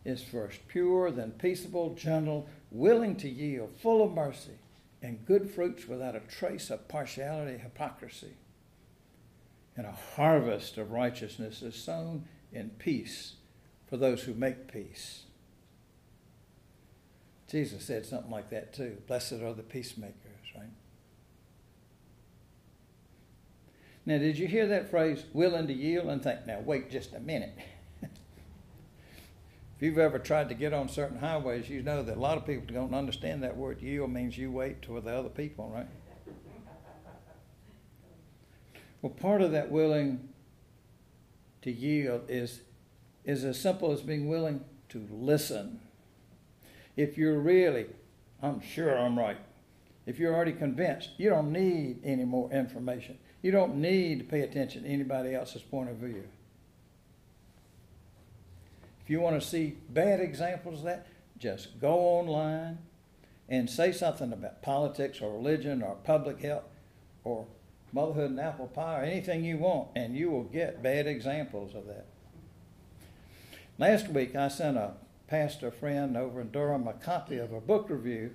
is 0.04 0.24
first 0.24 0.68
pure, 0.68 1.12
then 1.12 1.34
peaceable, 1.34 1.94
gentle, 1.94 2.48
willing 2.72 3.18
to 3.18 3.30
yield, 3.30 3.76
full 3.78 4.04
of 4.04 4.16
mercy, 4.16 4.58
and 5.04 5.28
good 5.28 5.52
fruits 5.52 5.88
without 5.88 6.16
a 6.16 6.22
trace 6.22 6.72
of 6.72 6.88
partiality, 6.88 7.60
hypocrisy. 7.60 8.34
And 9.76 9.86
a 9.86 9.96
harvest 10.16 10.80
of 10.80 10.90
righteousness 10.90 11.62
is 11.62 11.76
sown 11.76 12.26
in 12.52 12.70
peace 12.72 13.36
for 13.88 13.98
those 13.98 14.24
who 14.24 14.34
make 14.34 14.72
peace. 14.72 15.24
Jesus 17.50 17.86
said 17.86 18.06
something 18.06 18.32
like 18.32 18.50
that 18.50 18.74
too. 18.74 18.98
Blessed 19.08 19.34
are 19.34 19.54
the 19.54 19.64
peacemakers, 19.64 20.16
right? 20.56 20.70
Now, 24.06 24.18
did 24.18 24.38
you 24.38 24.48
hear 24.48 24.68
that 24.68 24.90
phrase, 24.90 25.24
willing 25.34 25.68
to 25.68 25.74
yield? 25.74 26.08
And 26.08 26.22
think, 26.22 26.46
now, 26.46 26.60
wait 26.60 26.92
just 26.92 27.14
a 27.14 27.20
minute. 27.20 27.58
if 28.02 28.10
you've 29.80 29.98
ever 29.98 30.20
tried 30.20 30.50
to 30.50 30.56
get 30.56 30.74
on 30.74 30.90
certain 30.90 31.20
highways, 31.20 31.70
you 31.70 31.82
know 31.82 32.04
that 32.04 32.18
a 32.18 32.20
lot 32.20 32.38
of 32.38 32.46
people 32.46 32.74
don't 32.74 32.94
understand 32.94 33.44
that 33.44 33.56
word 33.56 33.82
yield 33.82 34.12
means 34.12 34.38
you 34.38 34.52
wait 34.52 34.86
for 34.86 35.02
the 35.02 35.14
other 35.14 35.30
people, 35.30 35.70
right? 35.74 35.88
Well, 39.02 39.12
part 39.12 39.42
of 39.42 39.52
that 39.52 39.72
willing 39.72 40.30
to 41.68 41.72
yield 41.74 42.22
is, 42.30 42.62
is 43.26 43.44
as 43.44 43.60
simple 43.60 43.92
as 43.92 44.02
being 44.02 44.30
willing 44.30 44.64
to 44.90 45.06
listen. 45.12 45.82
If 46.96 47.18
you're 47.18 47.40
really, 47.40 47.88
I'm 48.42 48.62
sure 48.62 48.98
I'm 48.98 49.20
right, 49.20 49.38
if 50.06 50.18
you're 50.18 50.34
already 50.34 50.54
convinced, 50.54 51.10
you 51.18 51.30
don't 51.30 51.52
need 51.52 52.00
any 52.06 52.24
more 52.24 52.50
information. 52.52 53.18
You 53.42 53.52
don't 53.52 53.76
need 53.76 54.20
to 54.20 54.26
pay 54.26 54.42
attention 54.42 54.84
to 54.84 54.90
anybody 54.90 55.36
else's 55.36 55.62
point 55.62 55.90
of 55.90 55.98
view. 55.98 56.24
If 59.04 59.10
you 59.10 59.20
want 59.20 59.40
to 59.42 59.46
see 59.46 59.78
bad 59.90 60.22
examples 60.22 60.80
of 60.80 60.86
that, 60.86 61.08
just 61.38 61.80
go 61.82 61.96
online 62.00 62.78
and 63.50 63.70
say 63.70 63.92
something 63.92 64.32
about 64.32 64.62
politics 64.62 65.22
or 65.22 65.34
religion 65.34 65.84
or 65.84 65.96
public 65.96 66.42
health 66.42 66.64
or 67.26 67.46
motherhood 67.94 68.32
and 68.32 68.40
apple 68.40 68.68
pie 68.68 69.02
or 69.02 69.04
anything 69.04 69.44
you 69.44 69.58
want, 69.58 69.90
and 69.96 70.16
you 70.16 70.30
will 70.30 70.44
get 70.44 70.84
bad 70.84 71.08
examples 71.08 71.76
of 71.76 71.88
that. 71.88 72.06
Last 73.78 74.10
week, 74.10 74.36
I 74.36 74.48
sent 74.48 74.78
a 74.78 74.94
pastor 75.28 75.72
friend 75.72 76.18
over 76.18 76.42
in 76.42 76.52
Durham 76.52 76.88
a 76.88 76.94
copy 76.94 77.38
of 77.38 77.54
a 77.54 77.62
book 77.62 77.90
review 77.90 78.32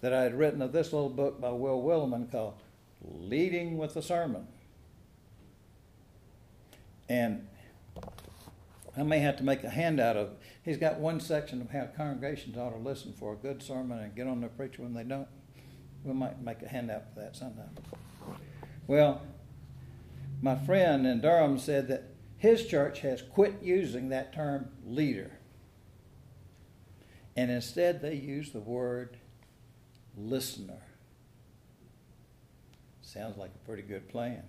that 0.00 0.12
I 0.12 0.22
had 0.22 0.38
written 0.38 0.62
of 0.62 0.72
this 0.72 0.92
little 0.92 1.08
book 1.08 1.40
by 1.40 1.50
Will 1.50 1.82
Willimon 1.82 2.30
called 2.30 2.54
Leading 3.02 3.78
with 3.78 3.94
the 3.94 4.02
Sermon. 4.02 4.46
And 7.08 7.46
I 8.96 9.02
may 9.02 9.20
have 9.20 9.36
to 9.36 9.44
make 9.44 9.64
a 9.64 9.70
handout 9.70 10.16
of. 10.16 10.28
it. 10.28 10.38
He's 10.64 10.76
got 10.76 10.98
one 10.98 11.20
section 11.20 11.60
of 11.60 11.70
how 11.70 11.86
congregations 11.96 12.58
ought 12.58 12.70
to 12.70 12.78
listen 12.78 13.12
for 13.12 13.32
a 13.32 13.36
good 13.36 13.62
sermon 13.62 13.98
and 14.00 14.14
get 14.14 14.26
on 14.26 14.40
their 14.40 14.50
preacher 14.50 14.82
when 14.82 14.92
they 14.92 15.04
don't. 15.04 15.28
We 16.04 16.12
might 16.12 16.40
make 16.42 16.62
a 16.62 16.68
handout 16.68 17.04
for 17.14 17.20
that 17.20 17.36
sometime. 17.36 17.70
Well, 18.88 19.20
my 20.40 20.56
friend 20.56 21.06
in 21.06 21.20
Durham 21.20 21.58
said 21.58 21.86
that 21.88 22.04
his 22.38 22.66
church 22.66 23.00
has 23.00 23.22
quit 23.22 23.62
using 23.62 24.08
that 24.08 24.32
term 24.32 24.70
leader. 24.84 25.32
And 27.36 27.50
instead, 27.50 28.00
they 28.00 28.14
use 28.14 28.50
the 28.50 28.60
word 28.60 29.18
listener. 30.16 30.82
Sounds 33.02 33.36
like 33.36 33.50
a 33.54 33.66
pretty 33.66 33.82
good 33.82 34.08
plan. 34.08 34.42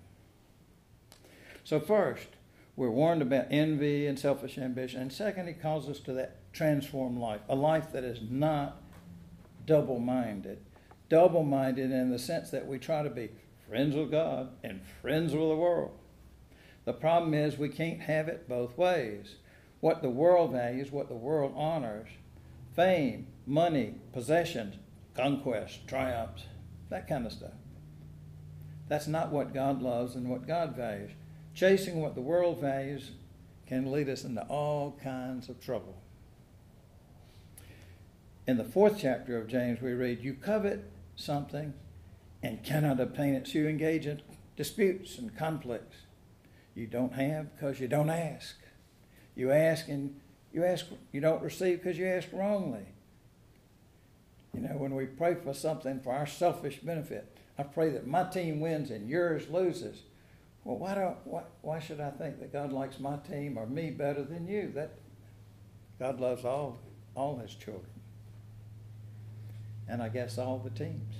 So, 1.62 1.78
first, 1.78 2.28
we're 2.76 2.90
warned 2.90 3.22
about 3.22 3.46
envy 3.50 4.06
and 4.06 4.18
selfish 4.18 4.56
ambition. 4.56 5.02
And 5.02 5.12
second, 5.12 5.48
he 5.48 5.52
calls 5.52 5.88
us 5.88 6.00
to 6.00 6.12
that 6.14 6.52
transformed 6.52 7.18
life, 7.18 7.42
a 7.48 7.54
life 7.54 7.92
that 7.92 8.04
is 8.04 8.20
not 8.28 8.80
double 9.66 9.98
minded. 9.98 10.60
Double 11.08 11.42
minded 11.42 11.90
in 11.90 12.10
the 12.10 12.18
sense 12.18 12.50
that 12.50 12.66
we 12.66 12.78
try 12.78 13.02
to 13.02 13.10
be 13.10 13.30
friends 13.70 13.94
with 13.94 14.10
God 14.10 14.50
and 14.64 14.80
friends 15.00 15.32
with 15.32 15.48
the 15.48 15.54
world. 15.54 15.92
The 16.86 16.92
problem 16.92 17.34
is 17.34 17.56
we 17.56 17.68
can't 17.68 18.00
have 18.00 18.26
it 18.26 18.48
both 18.48 18.76
ways. 18.76 19.36
What 19.78 20.02
the 20.02 20.10
world 20.10 20.50
values, 20.50 20.90
what 20.90 21.08
the 21.08 21.14
world 21.14 21.54
honors, 21.54 22.08
fame, 22.74 23.28
money, 23.46 23.94
possessions, 24.12 24.74
conquest, 25.14 25.86
triumphs, 25.86 26.46
that 26.88 27.06
kind 27.06 27.24
of 27.24 27.32
stuff. 27.32 27.52
That's 28.88 29.06
not 29.06 29.30
what 29.30 29.54
God 29.54 29.80
loves 29.80 30.16
and 30.16 30.28
what 30.28 30.48
God 30.48 30.74
values. 30.74 31.12
Chasing 31.54 32.00
what 32.00 32.16
the 32.16 32.20
world 32.20 32.60
values 32.60 33.12
can 33.68 33.92
lead 33.92 34.08
us 34.08 34.24
into 34.24 34.42
all 34.46 34.98
kinds 35.00 35.48
of 35.48 35.60
trouble. 35.60 35.96
In 38.48 38.56
the 38.56 38.64
fourth 38.64 38.98
chapter 38.98 39.38
of 39.38 39.46
James, 39.46 39.80
we 39.80 39.92
read, 39.92 40.24
You 40.24 40.34
covet 40.34 40.90
something 41.14 41.72
and 42.42 42.62
cannot 42.62 43.00
obtain 43.00 43.34
it. 43.34 43.46
So 43.46 43.58
you 43.58 43.68
engage 43.68 44.06
in 44.06 44.22
disputes 44.56 45.18
and 45.18 45.36
conflicts. 45.36 45.96
You 46.74 46.86
don't 46.86 47.14
have 47.14 47.54
because 47.54 47.80
you 47.80 47.88
don't 47.88 48.10
ask. 48.10 48.56
You 49.34 49.50
ask 49.50 49.88
and 49.88 50.20
you 50.52 50.64
ask 50.64 50.86
you 51.12 51.20
don't 51.20 51.42
receive 51.42 51.78
because 51.78 51.98
you 51.98 52.06
ask 52.06 52.28
wrongly. 52.32 52.86
You 54.54 54.62
know, 54.62 54.76
when 54.76 54.94
we 54.94 55.06
pray 55.06 55.36
for 55.36 55.54
something 55.54 56.00
for 56.00 56.12
our 56.12 56.26
selfish 56.26 56.80
benefit, 56.80 57.36
I 57.58 57.62
pray 57.62 57.90
that 57.90 58.06
my 58.06 58.24
team 58.24 58.60
wins 58.60 58.90
and 58.90 59.08
yours 59.08 59.48
loses. 59.48 60.02
Well, 60.64 60.76
why, 60.76 60.94
do, 60.94 61.00
why, 61.24 61.42
why 61.62 61.78
should 61.78 62.00
I 62.00 62.10
think 62.10 62.40
that 62.40 62.52
God 62.52 62.72
likes 62.72 62.98
my 62.98 63.16
team 63.16 63.56
or 63.56 63.66
me 63.66 63.90
better 63.90 64.22
than 64.22 64.46
you? 64.46 64.72
That 64.74 64.92
God 65.98 66.20
loves 66.20 66.44
all, 66.44 66.80
all 67.14 67.38
his 67.38 67.54
children. 67.54 67.86
And 69.88 70.02
I 70.02 70.08
guess 70.08 70.36
all 70.36 70.58
the 70.58 70.70
teams. 70.70 71.14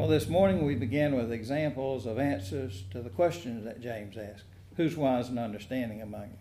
Well, 0.00 0.08
this 0.08 0.30
morning 0.30 0.64
we 0.64 0.76
began 0.76 1.14
with 1.14 1.30
examples 1.30 2.06
of 2.06 2.18
answers 2.18 2.84
to 2.90 3.02
the 3.02 3.10
questions 3.10 3.64
that 3.66 3.82
James 3.82 4.16
asked. 4.16 4.44
Who's 4.78 4.96
wise 4.96 5.28
and 5.28 5.38
understanding 5.38 6.00
among 6.00 6.22
you? 6.22 6.38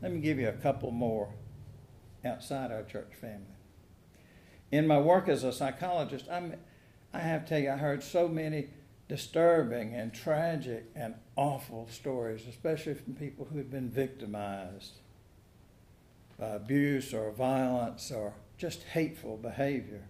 Let 0.00 0.10
me 0.10 0.20
give 0.20 0.38
you 0.38 0.48
a 0.48 0.52
couple 0.52 0.90
more 0.90 1.34
outside 2.24 2.72
our 2.72 2.82
church 2.82 3.12
family. 3.20 3.58
In 4.72 4.86
my 4.86 4.98
work 4.98 5.28
as 5.28 5.44
a 5.44 5.52
psychologist, 5.52 6.24
I'm, 6.30 6.54
I 7.12 7.18
have 7.18 7.42
to 7.42 7.48
tell 7.50 7.58
you, 7.58 7.70
I 7.72 7.76
heard 7.76 8.02
so 8.02 8.26
many 8.26 8.68
disturbing 9.06 9.94
and 9.94 10.14
tragic 10.14 10.86
and 10.96 11.16
awful 11.36 11.88
stories, 11.90 12.46
especially 12.48 12.94
from 12.94 13.16
people 13.16 13.48
who 13.52 13.58
had 13.58 13.70
been 13.70 13.90
victimized 13.90 14.94
by 16.40 16.52
abuse 16.52 17.12
or 17.12 17.30
violence 17.32 18.10
or 18.10 18.32
just 18.56 18.82
hateful 18.84 19.36
behavior. 19.36 20.04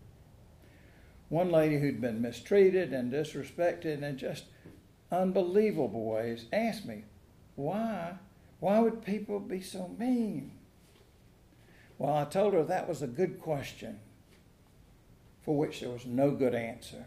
One 1.29 1.51
lady 1.51 1.79
who'd 1.79 2.01
been 2.01 2.21
mistreated 2.21 2.93
and 2.93 3.13
disrespected 3.13 4.03
in 4.03 4.19
just 4.19 4.45
unbelievable 5.11 6.05
ways 6.05 6.47
asked 6.53 6.87
me, 6.87 7.05
Why? 7.57 8.15
Why 8.61 8.79
would 8.81 9.05
people 9.05 9.41
be 9.41 9.61
so 9.61 9.89
mean? 9.99 10.53
Well, 11.99 12.15
I 12.15 12.25
told 12.25 12.55
her 12.55 12.65
that 12.65 12.89
was 12.89 13.03
a 13.03 13.07
good 13.07 13.41
question 13.41 14.01
for 15.43 15.57
which 15.57 15.81
there 15.81 15.91
was 15.91 16.07
no 16.07 16.31
good 16.31 16.55
answer. 16.55 17.05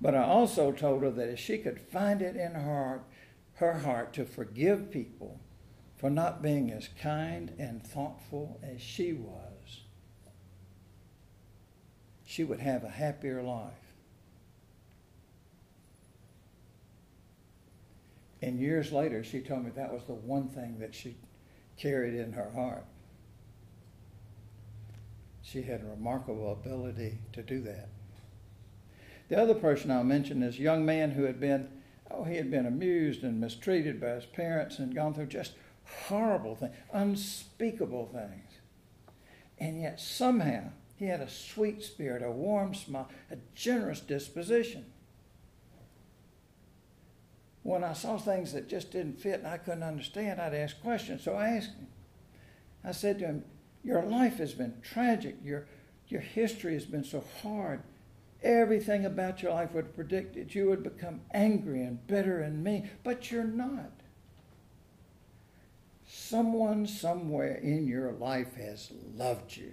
But 0.00 0.14
I 0.14 0.22
also 0.22 0.70
told 0.72 1.02
her 1.02 1.10
that 1.10 1.28
if 1.28 1.38
she 1.38 1.58
could 1.58 1.80
find 1.80 2.22
it 2.22 2.36
in 2.36 2.54
her 2.54 2.62
heart, 2.62 3.04
her 3.54 3.78
heart 3.80 4.12
to 4.14 4.24
forgive 4.24 4.90
people 4.92 5.40
for 5.96 6.08
not 6.08 6.40
being 6.40 6.70
as 6.70 6.88
kind 7.00 7.52
and 7.58 7.84
thoughtful 7.84 8.60
as 8.62 8.80
she 8.80 9.12
was, 9.12 9.57
she 12.28 12.44
would 12.44 12.60
have 12.60 12.84
a 12.84 12.90
happier 12.90 13.42
life. 13.42 13.72
And 18.42 18.60
years 18.60 18.92
later, 18.92 19.24
she 19.24 19.40
told 19.40 19.64
me 19.64 19.70
that 19.70 19.90
was 19.90 20.04
the 20.04 20.12
one 20.12 20.48
thing 20.48 20.78
that 20.78 20.94
she 20.94 21.16
carried 21.78 22.12
in 22.12 22.34
her 22.34 22.50
heart. 22.50 22.84
She 25.40 25.62
had 25.62 25.80
a 25.80 25.86
remarkable 25.86 26.52
ability 26.52 27.16
to 27.32 27.42
do 27.42 27.62
that. 27.62 27.88
The 29.30 29.40
other 29.40 29.54
person 29.54 29.90
I'll 29.90 30.04
mention 30.04 30.42
is 30.42 30.58
a 30.58 30.62
young 30.62 30.84
man 30.84 31.12
who 31.12 31.22
had 31.22 31.40
been, 31.40 31.66
oh, 32.10 32.24
he 32.24 32.36
had 32.36 32.50
been 32.50 32.66
amused 32.66 33.22
and 33.22 33.40
mistreated 33.40 34.02
by 34.02 34.10
his 34.10 34.26
parents 34.26 34.78
and 34.78 34.94
gone 34.94 35.14
through 35.14 35.26
just 35.26 35.54
horrible 35.86 36.56
things, 36.56 36.76
unspeakable 36.92 38.10
things. 38.12 38.52
And 39.58 39.80
yet 39.80 39.98
somehow 39.98 40.72
he 40.98 41.06
had 41.06 41.20
a 41.20 41.30
sweet 41.30 41.82
spirit, 41.84 42.22
a 42.24 42.30
warm 42.30 42.74
smile, 42.74 43.08
a 43.30 43.36
generous 43.54 44.00
disposition. 44.00 44.84
When 47.62 47.84
I 47.84 47.92
saw 47.92 48.18
things 48.18 48.52
that 48.52 48.68
just 48.68 48.90
didn't 48.90 49.20
fit 49.20 49.38
and 49.38 49.46
I 49.46 49.58
couldn't 49.58 49.84
understand, 49.84 50.40
I'd 50.40 50.54
ask 50.54 50.80
questions. 50.82 51.22
So 51.22 51.34
I 51.34 51.50
asked 51.50 51.76
him. 51.76 51.86
I 52.82 52.90
said 52.90 53.20
to 53.20 53.26
him, 53.26 53.44
Your 53.84 54.02
life 54.02 54.38
has 54.38 54.54
been 54.54 54.74
tragic. 54.82 55.36
Your, 55.44 55.66
your 56.08 56.20
history 56.20 56.74
has 56.74 56.86
been 56.86 57.04
so 57.04 57.22
hard. 57.42 57.82
Everything 58.42 59.04
about 59.04 59.40
your 59.40 59.52
life 59.52 59.74
would 59.74 59.94
predict 59.94 60.34
that 60.34 60.54
you 60.54 60.66
would 60.66 60.82
become 60.82 61.20
angry 61.32 61.82
and 61.82 62.04
bitter 62.08 62.40
and 62.40 62.64
mean, 62.64 62.90
but 63.04 63.30
you're 63.30 63.44
not. 63.44 63.92
Someone 66.06 66.86
somewhere 66.86 67.56
in 67.56 67.86
your 67.86 68.12
life 68.12 68.54
has 68.54 68.90
loved 69.14 69.56
you. 69.56 69.72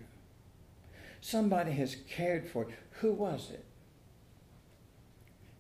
Somebody 1.26 1.72
has 1.72 1.98
cared 2.08 2.48
for 2.48 2.66
you. 2.66 2.76
Who 3.00 3.12
was 3.12 3.50
it? 3.50 3.66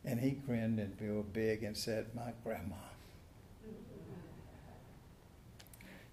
And 0.06 0.19
he 0.19 0.30
grinned 0.30 0.80
and 0.80 0.95
grew 0.95 1.25
big 1.34 1.63
and 1.63 1.75
said, 1.75 2.13
My 2.13 2.34
grandma. 2.43 2.75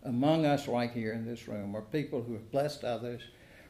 Among 0.03 0.47
us, 0.47 0.67
right 0.67 0.91
here 0.91 1.13
in 1.13 1.27
this 1.27 1.49
room, 1.49 1.77
are 1.77 1.83
people 1.83 2.23
who 2.23 2.33
have 2.33 2.51
blessed 2.51 2.83
others 2.83 3.25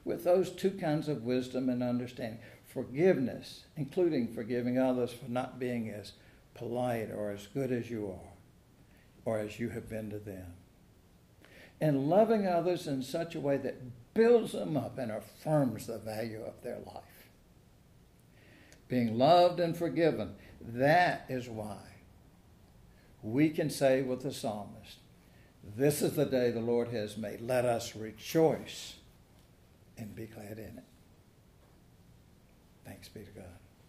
with 0.04 0.22
those 0.22 0.50
two 0.50 0.70
kinds 0.70 1.08
of 1.08 1.24
wisdom 1.24 1.68
and 1.68 1.82
understanding 1.82 2.38
forgiveness, 2.64 3.64
including 3.76 4.32
forgiving 4.32 4.78
others 4.78 5.12
for 5.12 5.28
not 5.28 5.58
being 5.58 5.90
as 5.90 6.12
polite 6.54 7.10
or 7.10 7.32
as 7.32 7.48
good 7.48 7.72
as 7.72 7.90
you 7.90 8.06
are 8.06 8.32
or 9.24 9.40
as 9.40 9.58
you 9.58 9.70
have 9.70 9.88
been 9.88 10.10
to 10.10 10.20
them. 10.20 10.52
And 11.80 12.08
loving 12.08 12.46
others 12.46 12.86
in 12.86 13.02
such 13.02 13.34
a 13.34 13.40
way 13.40 13.56
that 13.56 13.80
builds 14.14 14.52
them 14.52 14.76
up 14.76 14.98
and 14.98 15.10
affirms 15.10 15.86
the 15.86 15.98
value 15.98 16.42
of 16.42 16.62
their 16.62 16.78
life. 16.86 17.28
Being 18.88 19.16
loved 19.16 19.58
and 19.60 19.76
forgiven, 19.76 20.34
that 20.60 21.24
is 21.28 21.48
why 21.48 21.78
we 23.22 23.50
can 23.50 23.70
say 23.70 24.02
with 24.02 24.22
the 24.22 24.32
psalmist, 24.32 24.98
This 25.76 26.02
is 26.02 26.16
the 26.16 26.26
day 26.26 26.50
the 26.50 26.60
Lord 26.60 26.88
has 26.88 27.16
made. 27.16 27.40
Let 27.40 27.64
us 27.64 27.94
rejoice 27.94 28.96
and 29.96 30.14
be 30.14 30.26
glad 30.26 30.58
in 30.58 30.78
it. 30.78 30.84
Thanks 32.84 33.08
be 33.08 33.20
to 33.20 33.30
God. 33.30 33.61